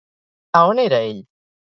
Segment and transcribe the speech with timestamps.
[0.59, 1.19] A on era ell?